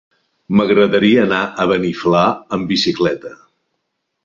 [0.59, 2.25] M'agradaria anar a Beniflà
[2.59, 3.37] amb bicicleta.